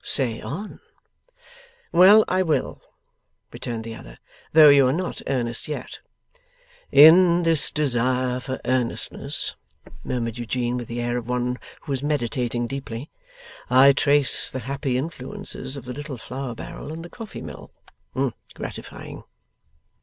[0.03, 0.79] Say on.'
[1.91, 2.81] 'Well, I will,'
[3.51, 4.17] returned the other,
[4.51, 5.99] 'though you are not earnest yet.'
[6.91, 9.55] 'In this desire for earnestness,'
[10.03, 13.11] murmured Eugene, with the air of one who was meditating deeply,
[13.69, 17.71] 'I trace the happy influences of the little flour barrel and the coffee mill.
[18.55, 19.23] Gratifying.